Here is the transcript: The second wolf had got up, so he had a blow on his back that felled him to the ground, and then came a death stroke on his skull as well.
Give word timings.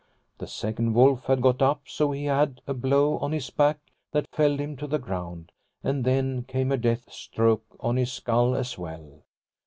The 0.39 0.47
second 0.47 0.95
wolf 0.95 1.25
had 1.25 1.43
got 1.43 1.61
up, 1.61 1.81
so 1.85 2.09
he 2.11 2.25
had 2.25 2.59
a 2.65 2.73
blow 2.73 3.19
on 3.19 3.33
his 3.33 3.51
back 3.51 3.77
that 4.13 4.25
felled 4.33 4.59
him 4.59 4.75
to 4.77 4.87
the 4.87 4.97
ground, 4.97 5.51
and 5.83 6.03
then 6.03 6.41
came 6.41 6.71
a 6.71 6.77
death 6.77 7.11
stroke 7.13 7.77
on 7.79 7.97
his 7.97 8.11
skull 8.11 8.55
as 8.55 8.79
well. 8.79 9.21